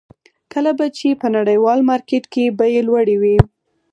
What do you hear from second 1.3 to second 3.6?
نړیوال مارکېټ کې بیې لوړې وې.